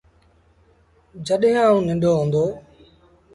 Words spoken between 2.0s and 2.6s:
هُݩدو۔